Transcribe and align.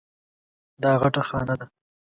دا 0.83 0.91
غټه 1.01 1.21
خانه 1.29 1.55
ده. 1.59 1.65